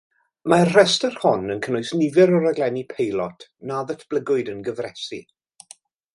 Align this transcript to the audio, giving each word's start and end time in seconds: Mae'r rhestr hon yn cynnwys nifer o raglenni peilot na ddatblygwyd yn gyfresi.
Mae'r 0.51 0.69
rhestr 0.75 1.17
hon 1.25 1.45
yn 1.55 1.61
cynnwys 1.65 1.91
nifer 1.99 2.33
o 2.37 2.39
raglenni 2.47 2.83
peilot 2.95 3.47
na 3.73 3.85
ddatblygwyd 3.93 4.51
yn 4.57 4.65
gyfresi. 4.71 5.23